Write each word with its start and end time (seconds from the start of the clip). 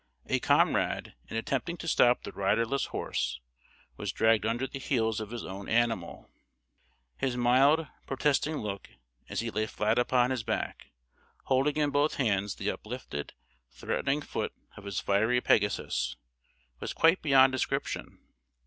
A 0.25 0.39
comrade, 0.39 1.13
in 1.27 1.37
attempting 1.37 1.77
to 1.77 1.87
stop 1.87 2.23
the 2.23 2.31
riderless 2.31 2.85
horse, 2.85 3.39
was 3.97 4.11
dragged 4.11 4.47
under 4.47 4.65
the 4.65 4.79
heels 4.79 5.19
of 5.19 5.29
his 5.29 5.45
own 5.45 5.69
animal. 5.69 6.27
His 7.17 7.37
mild, 7.37 7.85
protesting 8.07 8.55
look, 8.57 8.89
as 9.29 9.41
he 9.41 9.51
lay 9.51 9.67
flat 9.67 9.99
upon 9.99 10.31
his 10.31 10.41
back, 10.41 10.87
holding 11.43 11.75
in 11.75 11.91
both 11.91 12.15
hands 12.15 12.55
the 12.55 12.71
uplifted, 12.71 13.33
threatening 13.69 14.23
foot 14.23 14.53
of 14.75 14.85
his 14.85 14.99
fiery 14.99 15.39
Pegasus, 15.39 16.15
was 16.79 16.93
quite 16.93 17.21
beyond 17.21 17.51
description. 17.51 18.17